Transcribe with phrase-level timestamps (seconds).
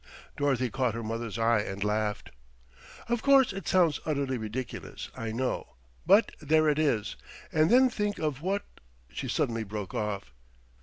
[0.35, 2.31] Dorothy caught her mother's eye, and laughed.
[3.07, 5.75] "Of course it sounds utterly ridiculous I know;
[6.07, 7.15] but there it is,
[7.51, 8.63] and then think of what"
[9.13, 10.33] She suddenly broke off.